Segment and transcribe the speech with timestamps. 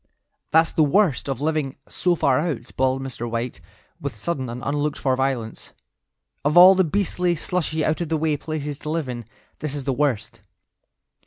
[0.49, 3.29] "That's the worst of living so far out," bawled Mr.
[3.29, 3.61] White,
[3.99, 5.73] with sudden and unlooked for violence;
[6.43, 9.25] "of all the beastly, slushy, out of the way places to live in,
[9.59, 10.39] this is the worst.